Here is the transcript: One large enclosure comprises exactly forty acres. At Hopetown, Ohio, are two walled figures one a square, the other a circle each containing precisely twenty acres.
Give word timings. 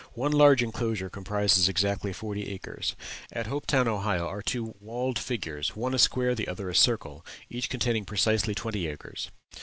One 0.15 0.31
large 0.31 0.63
enclosure 0.63 1.11
comprises 1.11 1.69
exactly 1.69 2.11
forty 2.11 2.47
acres. 2.49 2.95
At 3.31 3.45
Hopetown, 3.45 3.87
Ohio, 3.87 4.25
are 4.27 4.41
two 4.41 4.73
walled 4.79 5.19
figures 5.19 5.75
one 5.75 5.93
a 5.93 5.99
square, 5.99 6.33
the 6.33 6.47
other 6.47 6.71
a 6.71 6.75
circle 6.75 7.23
each 7.51 7.69
containing 7.69 8.05
precisely 8.05 8.55
twenty 8.55 8.87
acres. 8.87 9.29